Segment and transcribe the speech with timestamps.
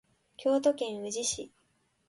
[0.35, 1.51] 京都府宇治市